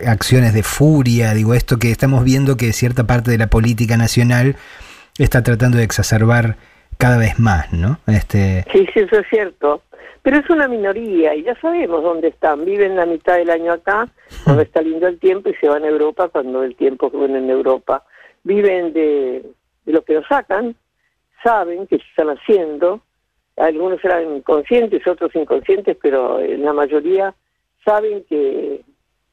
acciones 0.07 0.55
de 0.55 0.63
furia, 0.63 1.35
digo 1.35 1.55
esto 1.55 1.79
que 1.79 1.91
estamos 1.91 2.25
viendo 2.25 2.57
que 2.57 2.73
cierta 2.73 3.07
parte 3.07 3.31
de 3.31 3.39
la 3.39 3.49
política 3.49 3.97
nacional 3.97 4.57
está 5.25 5.43
tratando 5.43 5.79
de 5.79 5.85
exacerbar 5.85 6.57
cada 6.99 7.19
vez 7.19 7.39
más, 7.39 7.73
¿no? 7.73 7.99
Este... 8.07 8.65
Sí, 8.73 8.87
sí, 8.93 9.01
eso 9.01 9.19
es 9.19 9.27
cierto. 9.29 9.83
Pero 10.27 10.39
es 10.39 10.51
una 10.51 10.67
minoría 10.67 11.37
y 11.37 11.45
ya 11.45 11.55
sabemos 11.61 12.03
dónde 12.03 12.29
están. 12.29 12.65
Viven 12.65 12.97
la 12.97 13.07
mitad 13.07 13.37
del 13.37 13.49
año 13.49 13.73
acá, 13.73 14.09
cuando 14.43 14.63
está 14.63 14.83
lindo 14.83 15.07
el 15.07 15.21
tiempo, 15.21 15.51
y 15.51 15.55
se 15.55 15.69
van 15.69 15.85
a 15.85 15.89
Europa 15.89 16.29
cuando 16.29 16.65
el 16.65 16.75
tiempo 16.75 17.11
bueno 17.11 17.39
en 17.39 17.49
Europa. 17.49 18.03
Viven 18.43 18.93
de, 18.93 19.45
lo 19.85 20.03
que 20.03 20.15
nos 20.15 20.27
sacan, 20.27 20.75
saben 21.45 21.87
que 21.87 21.97
están 21.97 22.31
haciendo. 22.31 23.03
Algunos 23.57 24.01
serán 24.01 24.41
conscientes, 24.41 25.07
otros 25.07 25.33
inconscientes, 25.37 25.97
pero 26.03 26.41
en 26.41 26.65
la 26.65 26.73
mayoría 26.73 27.33
saben 27.85 28.25
que, 28.29 28.83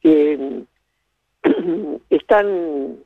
que 0.00 0.62
están, 2.10 2.98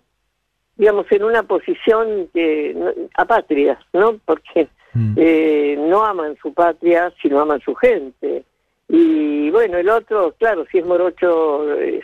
digamos, 0.79 1.05
en 1.11 1.25
una 1.25 1.43
posición 1.43 2.31
que 2.33 2.75
apátridas, 3.15 3.79
¿no? 3.93 4.19
Porque 4.25 4.69
Mm. 4.95 5.15
Eh, 5.17 5.77
no 5.79 6.05
aman 6.05 6.37
su 6.41 6.53
patria, 6.53 7.13
sino 7.21 7.41
aman 7.41 7.61
su 7.61 7.75
gente. 7.75 8.45
Y 8.89 9.51
bueno, 9.51 9.79
el 9.79 9.89
otro, 9.91 10.35
claro, 10.39 10.65
si 10.71 10.79
es 10.79 10.87
morocho 10.87 11.73
es, 11.75 12.03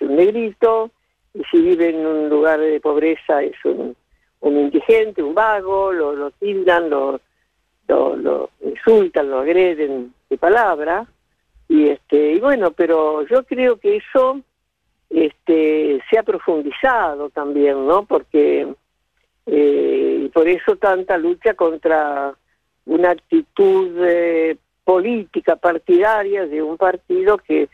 un 0.00 0.16
negrito, 0.16 0.90
y 1.32 1.42
si 1.44 1.62
vive 1.62 1.90
en 1.90 2.04
un 2.04 2.28
lugar 2.28 2.60
de 2.60 2.80
pobreza 2.80 3.42
es 3.42 3.56
un, 3.64 3.96
indigente, 4.42 5.22
un 5.22 5.34
vago, 5.34 5.92
lo, 5.92 6.14
lo 6.14 6.30
tildan, 6.32 6.90
lo, 6.90 7.20
lo, 7.86 8.50
insultan, 8.62 9.30
lo 9.30 9.38
agreden 9.38 10.12
de 10.28 10.36
palabra. 10.36 11.06
Y, 11.68 11.88
este, 11.88 12.32
y 12.32 12.40
bueno, 12.40 12.72
pero 12.72 13.26
yo 13.26 13.44
creo 13.44 13.76
que 13.76 13.96
eso 13.96 14.40
este, 15.10 16.02
se 16.10 16.18
ha 16.18 16.22
profundizado 16.22 17.30
también, 17.30 17.86
¿no? 17.86 18.04
Porque 18.04 18.66
eh, 19.50 20.22
y 20.24 20.28
por 20.28 20.46
eso 20.46 20.76
tanta 20.76 21.16
lucha 21.16 21.54
contra 21.54 22.34
una 22.84 23.10
actitud 23.10 23.96
eh, 24.04 24.56
política 24.84 25.56
partidaria 25.56 26.46
de 26.46 26.62
un 26.62 26.76
partido 26.76 27.38
que 27.38 27.68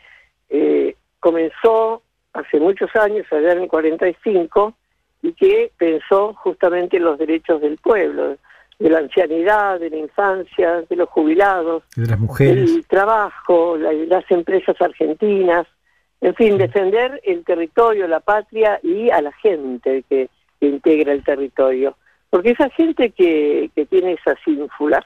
eh, 0.50 0.94
comenzó 1.18 2.02
hace 2.32 2.60
muchos 2.60 2.94
años, 2.94 3.26
allá 3.32 3.52
en 3.52 3.62
el 3.62 3.68
45, 3.68 4.74
y 5.22 5.32
que 5.32 5.72
pensó 5.76 6.34
justamente 6.34 6.98
en 6.98 7.04
los 7.04 7.18
derechos 7.18 7.60
del 7.60 7.78
pueblo, 7.78 8.36
de 8.78 8.90
la 8.90 8.98
ancianidad, 8.98 9.80
de 9.80 9.90
la 9.90 9.96
infancia, 9.96 10.82
de 10.82 10.96
los 10.96 11.08
jubilados, 11.08 11.82
de 11.96 12.06
las 12.06 12.18
mujeres, 12.18 12.70
el 12.70 12.86
trabajo, 12.86 13.76
las 13.76 14.30
empresas 14.30 14.80
argentinas, 14.80 15.66
en 16.24 16.34
fin, 16.36 16.56
defender 16.56 17.20
el 17.24 17.44
territorio, 17.44 18.08
la 18.08 18.20
patria 18.20 18.80
y 18.82 19.10
a 19.10 19.20
la 19.20 19.30
gente 19.32 20.04
que 20.08 20.30
integra 20.60 21.12
el 21.12 21.22
territorio. 21.22 21.98
Porque 22.30 22.52
esa 22.52 22.70
gente 22.70 23.10
que, 23.10 23.70
que 23.74 23.84
tiene 23.84 24.14
esas 24.14 24.38
ínfulas, 24.46 25.04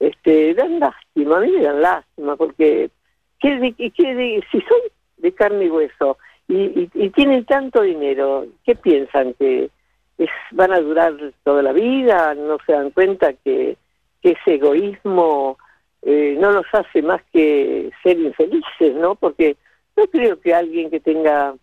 este, 0.00 0.52
dan 0.54 0.80
lástima, 0.80 1.38
a 1.38 1.40
mí 1.42 1.52
me 1.52 1.62
dan 1.62 1.80
lástima, 1.80 2.34
porque 2.34 2.90
¿qué, 3.38 3.72
qué 3.78 4.42
si 4.50 4.60
son 4.62 4.78
de 5.18 5.32
carne 5.32 5.66
y 5.66 5.70
hueso 5.70 6.18
y, 6.48 6.90
y, 6.92 7.10
tienen 7.10 7.44
tanto 7.44 7.82
dinero, 7.82 8.46
¿qué 8.64 8.74
piensan? 8.74 9.32
¿Que 9.34 9.70
es, 10.18 10.30
van 10.50 10.72
a 10.72 10.80
durar 10.80 11.14
toda 11.44 11.62
la 11.62 11.72
vida? 11.72 12.34
¿No 12.34 12.58
se 12.66 12.72
dan 12.72 12.90
cuenta 12.90 13.32
que, 13.32 13.76
que 14.20 14.32
ese 14.32 14.54
egoísmo 14.54 15.56
eh, 16.02 16.36
no 16.40 16.50
los 16.50 16.66
hace 16.72 17.00
más 17.00 17.22
que 17.32 17.92
ser 18.02 18.18
infelices, 18.18 18.92
¿no? 18.96 19.14
Porque 19.14 19.56
no 20.02 20.06
creo 20.08 20.40
que 20.40 20.54
alguien 20.54 20.90
que 20.90 21.00
tenga 21.00 21.54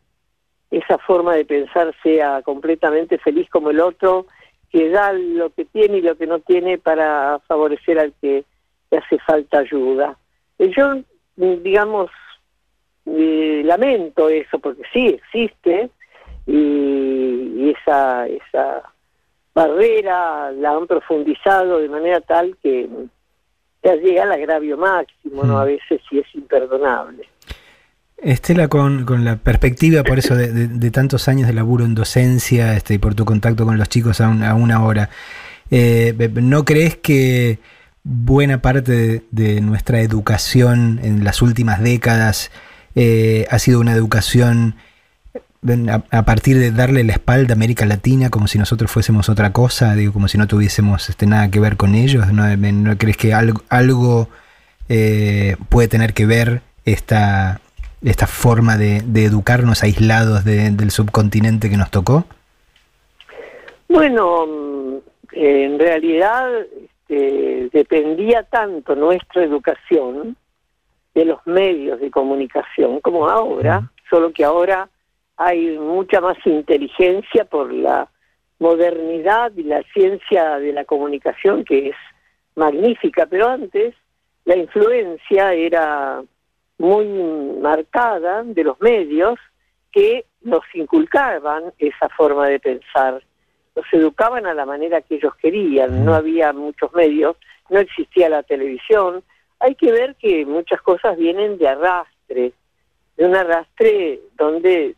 esa 0.71 0.97
forma 0.97 1.35
de 1.35 1.45
pensar 1.45 1.93
sea 2.01 2.41
completamente 2.41 3.17
feliz 3.19 3.49
como 3.49 3.69
el 3.69 3.79
otro, 3.79 4.25
que 4.71 4.89
da 4.89 5.13
lo 5.13 5.51
que 5.51 5.65
tiene 5.65 5.99
y 5.99 6.01
lo 6.01 6.17
que 6.17 6.25
no 6.25 6.39
tiene 6.39 6.79
para 6.79 7.39
favorecer 7.47 7.99
al 7.99 8.13
que 8.19 8.43
le 8.89 8.97
hace 8.97 9.19
falta 9.19 9.59
ayuda. 9.59 10.17
Eh, 10.57 10.71
yo, 10.75 10.95
digamos, 11.35 12.09
eh, 13.05 13.61
lamento 13.63 14.29
eso, 14.29 14.57
porque 14.57 14.81
sí 14.91 15.07
existe, 15.07 15.91
y, 16.47 17.69
esa, 17.69 18.27
esa 18.27 18.83
barrera 19.53 20.51
la 20.51 20.71
han 20.71 20.87
profundizado 20.87 21.79
de 21.79 21.89
manera 21.89 22.19
tal 22.21 22.57
que 22.61 22.89
ya 23.83 23.95
llega 23.95 24.23
al 24.23 24.31
agravio 24.31 24.77
máximo, 24.77 25.43
¿no? 25.43 25.53
Mm. 25.53 25.57
A 25.57 25.65
veces 25.65 26.01
sí 26.09 26.19
es 26.19 26.35
imperdonable. 26.35 27.27
Estela, 28.23 28.67
con, 28.67 29.05
con, 29.05 29.25
la 29.25 29.35
perspectiva, 29.35 30.03
por 30.03 30.17
eso, 30.19 30.35
de, 30.35 30.91
tantos 30.91 31.27
años 31.27 31.47
de 31.47 31.53
laburo 31.53 31.85
en 31.85 31.93
docencia 31.93 32.75
este, 32.75 32.93
y 32.93 32.97
por 32.97 33.15
tu 33.15 33.25
contacto 33.25 33.65
con 33.65 33.77
los 33.77 33.89
chicos 33.89 34.21
a, 34.21 34.29
una 34.55 34.83
hora, 34.83 35.09
eh, 35.71 36.31
¿no 36.35 36.63
crees 36.63 36.95
que 36.95 37.59
buena 38.03 38.61
parte 38.61 39.23
de, 39.29 39.61
nuestra 39.61 40.01
educación 40.01 40.99
en 41.03 41.23
las 41.23 41.41
últimas 41.41 41.81
décadas 41.81 42.51
eh, 42.95 43.45
ha 43.49 43.59
sido 43.59 43.79
una 43.79 43.93
educación 43.93 44.75
a, 46.11 46.25
partir 46.25 46.59
de 46.59 46.71
darle 46.71 47.03
la 47.03 47.13
espalda 47.13 47.53
a 47.53 47.55
América 47.55 47.85
Latina 47.85 48.29
como 48.29 48.47
si 48.47 48.57
nosotros 48.57 48.91
fuésemos 48.91 49.29
otra 49.29 49.53
cosa, 49.53 49.95
digo, 49.95 50.13
como 50.13 50.27
si 50.27 50.37
no 50.37 50.47
tuviésemos 50.47 51.09
este, 51.09 51.25
nada 51.25 51.49
que 51.49 51.59
ver 51.59 51.77
con 51.77 51.95
ellos? 51.95 52.31
¿No, 52.31 52.97
crees 52.97 53.17
que 53.17 53.33
algo, 53.33 53.63
algo 53.69 54.29
eh, 54.89 55.55
puede 55.69 55.87
tener 55.87 56.13
que 56.13 56.25
ver 56.25 56.61
esta 56.85 57.61
esta 58.03 58.27
forma 58.27 58.77
de, 58.77 58.97
educarnos 59.23 59.83
aislados 59.83 60.43
del 60.43 60.91
subcontinente 60.91 61.69
que 61.69 61.77
nos 61.77 61.91
tocó? 61.91 62.25
Bueno, 63.87 64.45
mm, 64.47 64.97
en 65.33 65.79
realidad 65.79 66.49
este, 67.13 67.69
dependía 67.71 68.43
tanto 68.43 68.95
nuestra 68.95 69.43
educación 69.43 70.35
de 71.13 71.25
los 71.25 71.45
medios 71.45 71.99
de 71.99 72.09
comunicación 72.09 72.99
como 73.01 73.29
ahora, 73.29 73.91
solo 74.09 74.31
que 74.31 74.43
ahora 74.43 74.89
hay 75.37 75.77
mucha 75.77 76.21
más 76.21 76.37
inteligencia 76.45 77.45
por 77.45 77.71
la 77.71 78.07
modernidad 78.59 79.51
y 79.55 79.63
la 79.63 79.83
ciencia 79.93 80.57
de 80.59 80.73
la 80.73 80.85
comunicación 80.85 81.65
que 81.65 81.89
es 81.89 81.95
magnífica, 82.55 83.25
pero 83.27 83.49
antes 83.49 83.93
la 84.45 84.55
influencia 84.55 85.53
era 85.53 86.23
muy 86.83 87.07
marcada 87.61 88.43
de 88.43 88.61
los 88.61 88.79
medios 88.81 89.39
que 89.93 90.25
nos 90.41 90.63
inculcaban 90.73 91.71
esa 91.77 92.09
forma 92.09 92.47
de 92.47 92.59
pensar, 92.59 93.23
nos 93.73 93.85
educaban 93.93 94.45
a 94.45 94.53
la 94.53 94.65
manera 94.65 94.99
que 94.99 95.15
ellos 95.15 95.33
querían, 95.35 96.03
no 96.03 96.13
había 96.13 96.51
muchos 96.51 96.93
medios, 96.93 97.37
no 97.69 97.79
existía 97.79 98.27
la 98.27 98.43
televisión, 98.43 99.23
hay 99.61 99.75
que 99.75 99.93
ver 99.93 100.15
que 100.15 100.45
muchas 100.45 100.81
cosas 100.81 101.17
vienen 101.17 101.57
de 101.57 101.69
arrastre, 101.69 102.51
de 103.15 103.25
un 103.25 103.33
arrastre 103.33 104.19
donde 104.37 104.95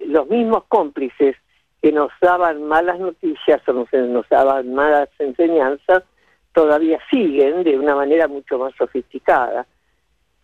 los 0.00 0.28
mismos 0.28 0.64
cómplices 0.68 1.36
que 1.80 1.90
nos 1.90 2.12
daban 2.20 2.64
malas 2.64 3.00
noticias 3.00 3.66
o 3.66 3.72
nos, 3.72 3.90
nos 3.94 4.28
daban 4.28 4.74
malas 4.74 5.08
enseñanzas, 5.18 6.02
todavía 6.52 6.98
siguen 7.10 7.64
de 7.64 7.78
una 7.78 7.94
manera 7.94 8.28
mucho 8.28 8.58
más 8.58 8.74
sofisticada 8.76 9.66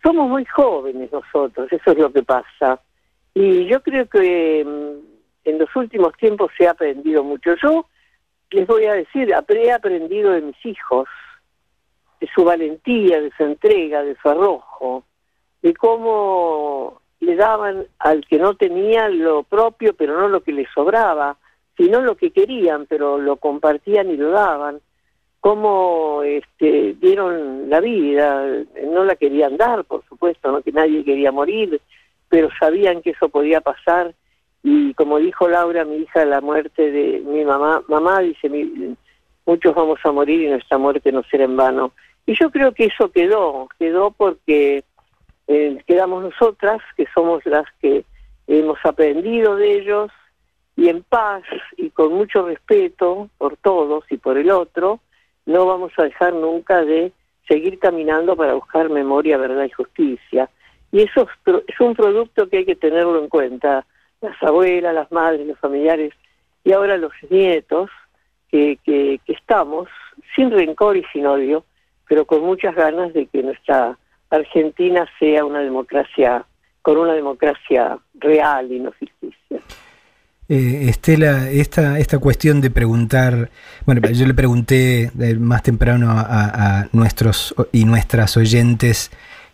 somos 0.03 0.29
muy 0.29 0.45
jóvenes 0.45 1.11
nosotros, 1.11 1.71
eso 1.71 1.91
es 1.91 1.97
lo 1.97 2.11
que 2.11 2.23
pasa. 2.23 2.81
Y 3.33 3.65
yo 3.65 3.81
creo 3.81 4.07
que 4.07 4.65
mm, 4.65 5.49
en 5.49 5.59
los 5.59 5.75
últimos 5.75 6.15
tiempos 6.17 6.51
se 6.57 6.67
ha 6.67 6.71
aprendido 6.71 7.23
mucho. 7.23 7.55
Yo 7.61 7.85
les 8.51 8.67
voy 8.67 8.85
a 8.85 8.93
decir, 8.93 9.29
he 9.29 9.71
aprendido 9.71 10.31
de 10.31 10.41
mis 10.41 10.65
hijos, 10.65 11.07
de 12.19 12.29
su 12.33 12.43
valentía, 12.43 13.21
de 13.21 13.31
su 13.35 13.43
entrega, 13.43 14.03
de 14.03 14.15
su 14.21 14.29
arrojo, 14.29 15.05
de 15.61 15.73
cómo 15.73 17.01
le 17.19 17.35
daban 17.35 17.85
al 17.99 18.25
que 18.27 18.37
no 18.37 18.55
tenía 18.55 19.07
lo 19.09 19.43
propio, 19.43 19.95
pero 19.95 20.19
no 20.19 20.27
lo 20.27 20.41
que 20.41 20.51
le 20.51 20.67
sobraba, 20.73 21.37
sino 21.77 22.01
lo 22.01 22.15
que 22.15 22.31
querían, 22.31 22.85
pero 22.87 23.17
lo 23.17 23.37
compartían 23.37 24.09
y 24.09 24.17
lo 24.17 24.31
daban. 24.31 24.81
Cómo 25.41 26.21
este, 26.23 26.95
dieron 27.01 27.69
la 27.69 27.81
vida, 27.81 28.45
no 28.85 29.03
la 29.03 29.15
querían 29.15 29.57
dar, 29.57 29.83
por 29.83 30.05
supuesto, 30.07 30.51
no 30.51 30.61
que 30.61 30.71
nadie 30.71 31.03
quería 31.03 31.31
morir, 31.31 31.81
pero 32.29 32.47
sabían 32.59 33.01
que 33.01 33.09
eso 33.09 33.27
podía 33.27 33.59
pasar. 33.59 34.13
Y 34.63 34.93
como 34.93 35.17
dijo 35.17 35.49
Laura, 35.49 35.83
mi 35.83 35.97
hija, 35.97 36.23
la 36.25 36.41
muerte 36.41 36.91
de 36.91 37.19
mi 37.25 37.43
mamá, 37.43 37.83
mamá 37.87 38.19
dice, 38.19 38.49
muchos 39.45 39.73
vamos 39.73 39.99
a 40.03 40.11
morir 40.11 40.41
y 40.41 40.49
nuestra 40.49 40.77
muerte 40.77 41.11
no 41.11 41.23
será 41.23 41.45
en 41.45 41.57
vano. 41.57 41.91
Y 42.27 42.35
yo 42.39 42.51
creo 42.51 42.71
que 42.73 42.85
eso 42.85 43.11
quedó, 43.11 43.67
quedó 43.79 44.11
porque 44.11 44.83
eh, 45.47 45.83
quedamos 45.87 46.23
nosotras, 46.23 46.81
que 46.95 47.07
somos 47.15 47.43
las 47.47 47.65
que 47.81 48.05
hemos 48.45 48.77
aprendido 48.83 49.55
de 49.55 49.79
ellos, 49.79 50.11
y 50.75 50.89
en 50.89 51.03
paz 51.03 51.43
y 51.77 51.89
con 51.89 52.13
mucho 52.13 52.47
respeto 52.47 53.29
por 53.37 53.57
todos 53.57 54.05
y 54.09 54.17
por 54.17 54.37
el 54.37 54.51
otro, 54.51 54.99
no 55.45 55.65
vamos 55.65 55.91
a 55.97 56.03
dejar 56.03 56.33
nunca 56.33 56.83
de 56.83 57.11
seguir 57.47 57.79
caminando 57.79 58.35
para 58.35 58.53
buscar 58.53 58.89
memoria, 58.89 59.37
verdad 59.37 59.65
y 59.65 59.71
justicia. 59.71 60.49
Y 60.91 61.01
eso 61.01 61.27
es 61.45 61.79
un 61.79 61.95
producto 61.95 62.49
que 62.49 62.57
hay 62.59 62.65
que 62.65 62.75
tenerlo 62.75 63.19
en 63.19 63.29
cuenta 63.29 63.85
las 64.21 64.41
abuelas, 64.43 64.93
las 64.93 65.11
madres, 65.11 65.47
los 65.47 65.59
familiares 65.59 66.13
y 66.63 66.73
ahora 66.73 66.97
los 66.97 67.11
nietos, 67.29 67.89
que, 68.49 69.19
estamos 69.27 69.87
sin 70.35 70.51
rencor 70.51 70.97
y 70.97 71.03
sin 71.13 71.25
odio, 71.25 71.63
pero 72.07 72.25
con 72.25 72.41
muchas 72.41 72.75
ganas 72.75 73.13
de 73.13 73.25
que 73.27 73.41
nuestra 73.41 73.97
Argentina 74.29 75.07
sea 75.17 75.45
una 75.45 75.59
democracia, 75.59 76.45
con 76.81 76.97
una 76.97 77.13
democracia 77.13 77.97
real 78.15 78.71
y 78.71 78.79
no 78.79 78.91
ficticia. 78.91 79.59
Eh, 80.53 80.89
Estela, 80.89 81.49
esta, 81.49 81.97
esta 81.97 82.17
cuestión 82.17 82.59
de 82.59 82.69
preguntar, 82.69 83.49
bueno, 83.85 84.01
yo 84.09 84.25
le 84.25 84.33
pregunté 84.33 85.09
eh, 85.17 85.35
más 85.35 85.63
temprano 85.63 86.11
a, 86.11 86.89
nuestros 86.91 87.55
y 87.71 87.85
nuestras 87.85 88.35
oyentes 88.35 89.11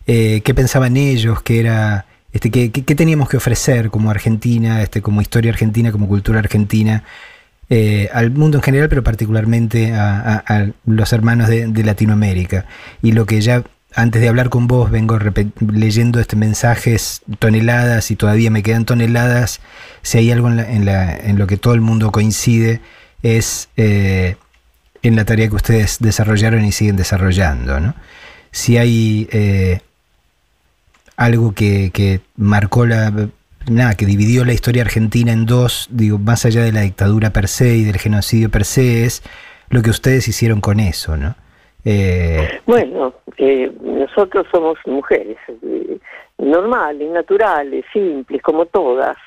eh, 0.07 0.41
qué 0.43 0.55
pensaban 0.55 0.97
ellos, 0.97 1.43
que 1.43 1.59
era 1.59 2.07
este, 2.33 2.49
¿qué, 2.49 2.95
teníamos 2.95 3.29
que 3.29 3.37
ofrecer 3.37 3.91
como 3.91 4.09
Argentina, 4.09 4.81
este, 4.81 5.03
como 5.03 5.21
historia 5.21 5.51
argentina, 5.51 5.91
como 5.91 6.07
cultura 6.07 6.39
argentina, 6.39 7.03
al 8.11 8.31
mundo 8.31 8.57
en 8.57 8.63
general, 8.63 8.89
pero 8.89 9.03
particularmente 9.03 9.93
a, 9.93 10.71
los 10.87 11.13
hermanos 11.13 11.47
de, 11.47 11.83
Latinoamérica? 11.83 12.65
Y 13.03 13.11
lo 13.11 13.27
que 13.27 13.39
ya 13.41 13.63
antes 13.97 14.21
de 14.21 14.27
hablar 14.27 14.49
con 14.49 14.67
vos 14.67 14.91
vengo 14.91 15.17
leyendo 15.73 16.19
este 16.19 16.35
mensajes 16.35 17.23
toneladas 17.39 18.11
y 18.11 18.15
todavía 18.15 18.51
me 18.51 18.61
quedan 18.61 18.85
toneladas. 18.85 19.59
Si 20.03 20.19
hay 20.19 20.31
algo 20.31 20.49
en, 20.49 21.39
lo 21.39 21.47
que 21.47 21.57
todo 21.57 21.73
el 21.73 21.81
mundo 21.81 22.11
coincide 22.11 22.79
es 23.23 23.69
eh, 23.75 24.35
en 25.01 25.15
la 25.15 25.25
tarea 25.25 25.49
que 25.49 25.55
ustedes 25.55 25.97
desarrollaron 25.99 26.63
y 26.63 26.71
siguen 26.71 26.95
desarrollando. 26.95 27.79
¿no? 27.79 27.95
Si 28.51 28.77
hay 28.77 29.27
eh, 29.31 29.79
algo 31.15 31.55
que, 31.55 31.89
que 31.91 32.21
marcó 32.35 32.85
la, 32.85 33.11
nada, 33.67 33.95
que 33.95 34.05
dividió 34.05 34.45
la 34.45 34.53
historia 34.53 34.83
argentina 34.83 35.31
en 35.31 35.47
dos, 35.47 35.87
digo, 35.89 36.19
más 36.19 36.45
allá 36.45 36.61
de 36.61 36.71
la 36.71 36.81
dictadura 36.81 37.31
per 37.31 37.47
se 37.47 37.75
y 37.75 37.83
del 37.83 37.97
genocidio 37.97 38.51
per 38.51 38.63
se, 38.63 39.05
es 39.05 39.23
lo 39.69 39.81
que 39.81 39.89
ustedes 39.89 40.27
hicieron 40.27 40.61
con 40.61 40.79
eso, 40.79 41.17
¿no? 41.17 41.35
Eh, 41.89 42.59
bueno, 42.65 43.13
eh, 43.37 43.71
nosotros 43.97 44.45
somos 44.51 44.77
mujeres 44.85 45.37
eh, 45.47 45.97
normales, 46.37 47.09
naturales, 47.09 47.85
simples, 47.91 48.41
como 48.41 48.65
todas. 48.65 49.17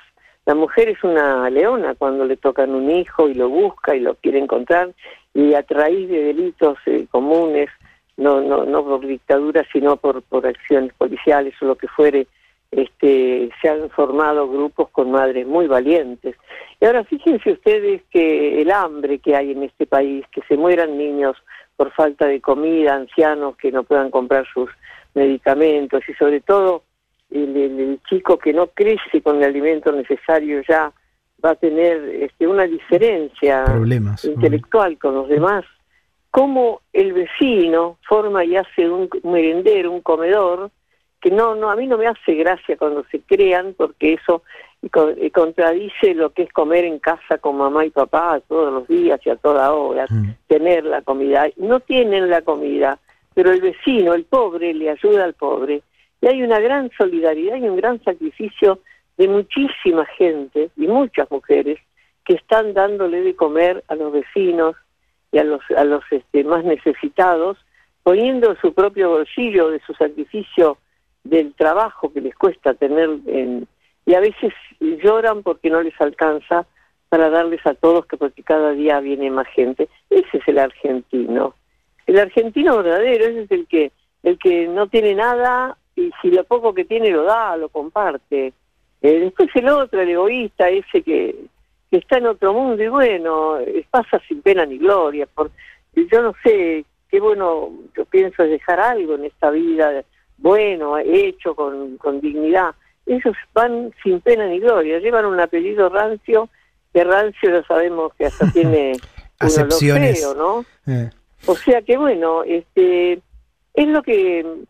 La 0.47 0.55
mujer 0.55 0.89
es 0.89 1.03
una 1.05 1.49
leona 1.51 1.95
cuando 1.95 2.25
le 2.25 2.37
tocan 2.37 2.75
un 2.75 2.91
hijo 2.91 3.29
y 3.29 3.35
lo 3.35 3.49
busca 3.49 3.95
y 3.95 4.01
lo 4.01 4.15
quiere 4.15 4.39
encontrar 4.39 4.93
y 5.35 5.55
a 5.55 5.65
raíz 5.69 6.09
de 6.09 6.25
delitos 6.25 6.79
comunes 7.11 7.69
no, 8.17 8.41
no, 8.41 8.65
no 8.65 8.85
por 8.85 9.07
dictadura, 9.07 9.65
sino 9.73 9.97
por, 9.97 10.23
por 10.23 10.47
acciones 10.47 10.93
policiales 10.95 11.55
o 11.63 11.67
lo 11.67 11.77
que 11.77 11.89
fuere, 11.89 12.27
este, 12.71 13.51
se 13.61 13.69
han 13.69 13.89
formado 13.91 14.49
grupos 14.49 14.91
con 14.91 15.11
madres 15.11 15.47
muy 15.47 15.67
valientes. 15.67 16.37
Y 16.81 16.85
ahora 16.85 17.05
fíjense 17.05 17.53
ustedes 17.53 18.03
que 18.11 18.61
el 18.61 18.71
hambre 18.71 19.19
que 19.19 19.37
hay 19.37 19.53
en 19.53 19.63
este 19.63 19.87
país, 19.87 20.25
que 20.33 20.43
se 20.43 20.57
mueran 20.57 20.99
niños 20.99 21.37
por 21.81 21.93
falta 21.93 22.27
de 22.27 22.43
comida, 22.43 22.95
ancianos 22.95 23.57
que 23.57 23.73
no 23.73 23.85
puedan 23.85 24.11
comprar 24.11 24.47
sus 24.53 24.69
medicamentos 25.15 26.03
y 26.07 26.13
sobre 26.13 26.43
todo 26.43 26.83
el, 27.31 27.99
chico 28.07 28.37
que 28.37 28.53
no 28.53 28.67
crece 28.67 29.23
con 29.23 29.39
el 29.39 29.45
alimento 29.45 29.91
necesario 29.91 30.61
ya 30.69 30.93
va 31.43 31.53
a 31.53 31.55
tener 31.55 31.97
este, 32.07 32.47
una 32.47 32.65
diferencia 32.65 33.65
intelectual 34.25 34.99
con 34.99 35.15
los 35.15 35.29
demás. 35.31 35.65
Cómo 36.31 36.83
el 36.93 37.15
vecino 37.15 37.97
forma 38.07 38.45
y 38.45 38.57
hace 38.57 38.87
un 38.87 39.09
merendero, 39.23 39.91
un 39.91 40.03
comedor, 40.03 40.71
que 41.21 41.31
no, 41.31 41.55
no, 41.55 41.71
a 41.71 41.77
mí 41.77 41.87
no 41.87 41.99
me 41.99 42.07
hace 42.07 42.35
gracia 42.35 42.77
cuando 42.77 43.05
se 43.11 43.21
crean, 43.21 43.75
porque 43.77 44.15
eso 44.15 44.43
contradice 45.33 46.15
lo 46.15 46.31
que 46.31 46.45
es 46.45 46.53
comer 46.53 46.85
en 46.85 46.99
casa 46.99 47.39
con 47.39 47.59
mamá 47.59 47.85
y 47.85 47.91
papá 47.91 48.41
todos 48.49 48.73
los 48.73 48.89
días 48.89 49.21
y 49.25 49.31
a 49.31 49.37
toda 49.37 49.73
hora, 49.73 50.07
mm. 50.09 50.35
tener 50.47 50.85
la 50.85 51.03
comida. 51.03 51.49
No 51.57 51.81
tienen 51.81 52.31
la 52.31 52.43
comida, 52.43 52.99
pero 53.35 53.53
el 53.53 53.61
vecino, 53.61 54.15
el 54.15 54.25
pobre, 54.25 54.73
le 54.73 54.91
ayuda 54.91 55.25
al 55.25 55.35
pobre. 55.35 55.83
Y 56.23 56.27
hay 56.27 56.43
una 56.43 56.59
gran 56.59 56.91
solidaridad 56.97 57.57
y 57.57 57.69
un 57.69 57.77
gran 57.77 58.03
sacrificio 58.03 58.81
de 59.19 59.29
muchísima 59.29 60.07
gente 60.07 60.71
y 60.77 60.87
muchas 60.87 61.31
mujeres 61.31 61.79
que 62.25 62.35
están 62.35 62.73
dándole 62.73 63.21
de 63.21 63.37
comer 63.37 63.85
a 63.89 63.95
los 63.95 64.13
vecinos, 64.13 64.77
y 65.33 65.39
a 65.39 65.45
los, 65.45 65.61
a 65.77 65.85
los 65.85 66.03
este, 66.11 66.45
más 66.45 66.65
necesitados, 66.65 67.59
poniendo 68.03 68.57
su 68.57 68.73
propio 68.73 69.11
bolsillo 69.11 69.71
de 69.71 69.81
su 69.81 69.95
sacrificio 69.95 70.79
del 71.25 71.55
trabajo 71.55 72.13
que 72.13 72.21
les 72.21 72.35
cuesta 72.35 72.75
tener 72.75 73.11
en, 73.27 73.67
y 74.07 74.15
a 74.15 74.21
veces 74.21 74.53
lloran 74.81 75.43
porque 75.43 75.71
no 75.71 75.83
les 75.83 75.99
alcanza 76.01 76.67
para 77.09 77.29
darles 77.31 77.65
a 77.67 77.75
todos 77.75 78.07
que 78.07 78.17
porque 78.17 78.43
cada 78.43 78.73
día 78.73 79.01
viene 79.01 79.31
más 79.31 79.49
gente. 79.49 79.89
Ese 80.09 80.39
es 80.39 80.49
el 80.49 80.59
argentino. 80.59 81.55
El 82.07 82.19
argentino 82.19 82.77
verdadero, 82.79 83.25
ese 83.25 83.43
es 83.43 83.51
el 83.51 83.67
que 83.67 83.93
el 84.23 84.39
que 84.39 84.69
no 84.69 84.87
tiene 84.89 85.15
nada 85.15 85.77
y 85.97 86.11
si 86.21 86.31
lo 86.31 86.45
poco 86.45 86.75
que 86.75 86.85
tiene 86.85 87.11
lo 87.11 87.25
da, 87.25 87.57
lo 87.57 87.69
comparte. 87.69 88.53
Eh, 89.03 89.21
después 89.21 89.49
el 89.55 89.69
otro, 89.69 90.01
el 90.01 90.11
egoísta, 90.11 90.69
ese 90.69 91.03
que 91.03 91.37
que 91.91 91.97
está 91.97 92.19
en 92.19 92.27
otro 92.27 92.53
mundo 92.53 92.83
y 92.83 92.89
bueno, 92.89 93.59
pasa 93.91 94.21
sin 94.29 94.43
pena 94.43 94.65
ni 94.65 94.79
gloria. 94.79 95.27
Yo 95.95 96.23
no 96.23 96.35
sé, 96.45 96.85
qué 97.11 97.21
bueno, 97.21 97.71
yo 97.97 98.05
pienso 98.05 98.45
es 98.45 98.51
dejar 98.51 98.79
algo 98.79 99.17
en 99.17 99.25
esta 99.25 99.51
vida 99.51 100.05
bueno, 100.41 100.99
hecho, 100.99 101.55
con, 101.55 101.97
con 101.99 102.21
dignidad. 102.21 102.75
Ellos 103.07 103.37
van 103.53 103.93
sin 104.03 104.21
pena 104.21 104.47
ni 104.47 104.61
gloria, 104.61 104.99
llevan 104.99 105.27
un 105.27 105.41
apellido 105.41 105.89
rancio, 105.89 106.49
que 106.93 107.05
rancio 107.05 107.51
lo 107.51 107.63
sabemos 107.65 108.13
que 108.15 108.27
hasta 108.27 108.51
tiene 108.53 108.93
olor 109.41 109.73
feo, 109.73 110.35
¿no? 110.35 110.65
Eh. 110.87 111.11
O 111.47 111.55
sea 111.55 111.83
que 111.83 111.97
bueno, 111.97 112.43
este 112.45 113.21
es 113.75 113.89
lo 113.89 114.03
que 114.03 114.41
en 114.41 114.67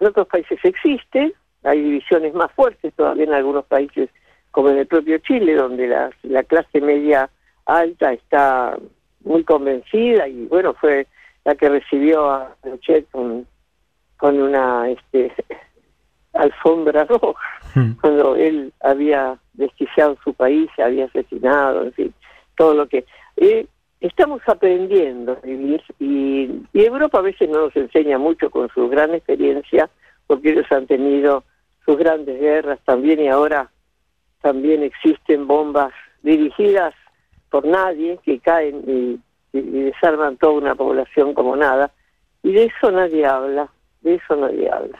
otros 0.00 0.26
países 0.26 0.58
existe, 0.64 1.32
hay 1.62 1.80
divisiones 1.80 2.34
más 2.34 2.50
fuertes 2.52 2.92
todavía 2.94 3.24
en 3.24 3.34
algunos 3.34 3.64
países 3.66 4.10
como 4.50 4.70
en 4.70 4.78
el 4.78 4.86
propio 4.86 5.18
Chile, 5.18 5.54
donde 5.54 5.86
la, 5.86 6.10
la 6.22 6.42
clase 6.42 6.80
media 6.80 7.30
alta 7.64 8.12
está 8.12 8.76
muy 9.24 9.44
convencida 9.44 10.28
y 10.28 10.46
bueno, 10.46 10.74
fue 10.74 11.06
la 11.44 11.54
que 11.54 11.68
recibió 11.68 12.30
a 12.30 12.54
Pinochet 12.62 13.10
con, 13.10 13.46
con 14.22 14.40
una 14.40 14.88
este, 14.88 15.32
alfombra 16.32 17.06
roja, 17.06 17.42
hmm. 17.74 17.94
cuando 18.00 18.36
él 18.36 18.72
había 18.78 19.36
desquiciado 19.54 20.16
su 20.22 20.32
país, 20.32 20.70
se 20.76 20.84
había 20.84 21.06
asesinado, 21.06 21.82
en 21.82 21.92
fin, 21.92 22.14
todo 22.56 22.72
lo 22.74 22.86
que... 22.86 23.04
Eh, 23.36 23.66
estamos 24.00 24.40
aprendiendo 24.46 25.32
a 25.32 25.46
vivir 25.46 25.82
y, 25.98 26.48
y 26.72 26.84
Europa 26.84 27.18
a 27.18 27.22
veces 27.22 27.48
no 27.50 27.66
nos 27.66 27.74
enseña 27.74 28.16
mucho 28.16 28.48
con 28.48 28.68
su 28.68 28.88
gran 28.88 29.12
experiencia, 29.12 29.90
porque 30.28 30.50
ellos 30.50 30.70
han 30.70 30.86
tenido 30.86 31.42
sus 31.84 31.96
grandes 31.96 32.40
guerras 32.40 32.78
también 32.84 33.18
y 33.20 33.28
ahora 33.28 33.70
también 34.40 34.84
existen 34.84 35.48
bombas 35.48 35.92
dirigidas 36.22 36.94
por 37.50 37.66
nadie 37.66 38.20
que 38.24 38.38
caen 38.38 38.84
y, 38.86 39.20
desarman 39.52 40.36
toda 40.36 40.52
una 40.52 40.74
población 40.76 41.34
como 41.34 41.56
nada. 41.56 41.90
Y 42.42 42.52
de 42.52 42.64
eso 42.66 42.90
nadie 42.92 43.26
habla, 43.26 43.68
de 44.02 44.14
eso 44.14 44.36
nadie 44.36 44.70
habla. 44.70 44.98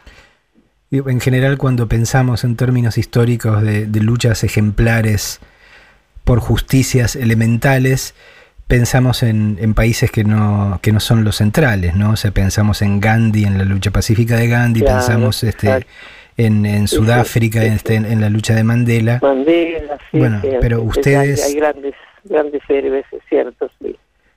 En 0.91 1.21
general, 1.21 1.57
cuando 1.57 1.89
pensamos 1.89 2.45
en 2.45 2.55
términos 2.57 2.99
históricos 2.99 3.63
de, 3.63 3.87
luchas 4.01 4.45
ejemplares 4.45 5.41
por 6.25 6.39
justicias 6.39 7.17
elementales, 7.17 8.15
pensamos 8.67 9.23
en, 9.23 9.73
países 9.75 10.11
que 10.11 10.23
no, 10.23 10.81
que 10.83 10.93
no 10.93 11.01
son 11.01 11.25
los 11.25 11.37
centrales, 11.37 11.97
¿no? 11.97 12.11
O 12.11 12.17
sea, 12.17 12.31
pensamos 12.31 12.83
en 12.83 13.01
Gandhi, 13.01 13.45
en 13.45 13.57
la 13.57 13.65
lucha 13.65 13.91
pacífica 13.91 14.37
de 14.37 14.49
Gandhi, 14.49 14.83
pensamos 14.83 15.43
este, 15.45 15.87
en, 16.37 16.67
en 16.67 16.87
Sudáfrica, 16.89 17.65
este, 17.65 17.95
en, 17.95 18.21
la 18.21 18.29
lucha 18.29 18.55
de 18.55 18.63
Mandela. 18.65 19.19
Mandela, 19.23 19.99
sí. 20.11 20.19
Bueno, 20.19 20.43
pero 20.61 20.83
ustedes... 20.83 21.43
Hay, 21.43 21.55
grandes, 21.55 21.95
grandes 22.25 22.63
héroes, 22.69 23.07
es 23.13 23.23
cierto, 23.31 23.71
sí. 23.81 23.97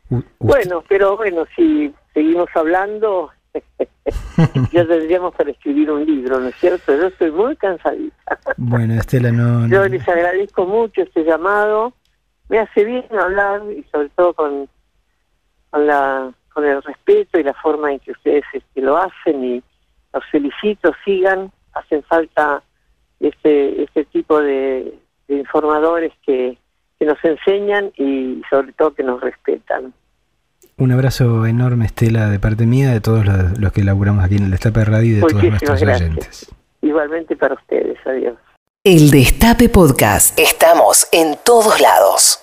U- 0.09 0.23
Bueno, 0.39 0.83
pero 0.87 1.17
bueno, 1.17 1.45
si 1.53 1.93
seguimos 2.13 2.47
hablando, 2.55 3.31
ya 4.71 4.85
tendríamos 4.85 5.33
para 5.35 5.51
escribir 5.51 5.89
un 5.91 6.05
libro, 6.05 6.39
¿no 6.39 6.47
es 6.49 6.55
cierto? 6.55 6.95
Yo 6.95 7.07
estoy 7.07 7.31
muy 7.31 7.55
cansadita. 7.55 8.39
bueno, 8.57 8.93
Estela, 8.95 9.31
no... 9.31 9.67
Yo 9.67 9.79
no- 9.79 9.87
les 9.87 10.07
agradezco 10.07 10.65
mucho 10.65 11.01
este 11.01 11.23
llamado. 11.23 11.93
Me 12.49 12.59
hace 12.59 12.83
bien 12.85 13.05
hablar 13.19 13.63
y 13.75 13.83
sobre 13.91 14.09
todo 14.09 14.33
con, 14.33 14.69
con, 15.71 15.87
la, 15.87 16.31
con 16.53 16.65
el 16.65 16.81
respeto 16.83 17.39
y 17.39 17.43
la 17.43 17.53
forma 17.55 17.91
en 17.91 17.99
que 17.99 18.11
ustedes 18.11 18.43
este, 18.53 18.81
lo 18.81 18.97
hacen 18.97 19.43
y 19.43 19.63
los 20.13 20.23
felicito, 20.31 20.91
sigan. 21.03 21.51
Hacen 21.73 22.03
falta 22.03 22.61
este, 23.19 23.83
este 23.83 24.05
tipo 24.05 24.39
de, 24.39 24.97
de 25.27 25.35
informadores 25.35 26.13
que, 26.25 26.57
que 26.99 27.05
nos 27.05 27.17
enseñan 27.25 27.91
y 27.97 28.41
sobre 28.49 28.71
todo 28.73 28.93
que 28.93 29.03
nos 29.03 29.19
respetan. 29.21 29.93
Un 30.77 30.91
abrazo 30.91 31.45
enorme, 31.45 31.85
Estela, 31.85 32.29
de 32.29 32.37
parte 32.39 32.65
mía, 32.65 32.91
de 32.91 32.99
todos 32.99 33.25
los, 33.25 33.57
los 33.57 33.71
que 33.71 33.83
laburamos 33.83 34.25
aquí 34.25 34.35
en 34.35 34.45
el 34.45 34.51
Destape 34.51 34.83
Radio 34.83 35.11
y 35.11 35.15
de 35.15 35.21
todos 35.21 35.43
nuestros 35.43 35.79
gracias. 35.79 36.09
oyentes. 36.09 36.55
Igualmente 36.81 37.35
para 37.37 37.55
ustedes. 37.55 37.97
Adiós. 38.05 38.35
El 38.83 39.09
Destape 39.09 39.69
Podcast. 39.69 40.37
Estamos 40.37 41.07
en 41.11 41.37
todos 41.45 41.79
lados. 41.79 42.39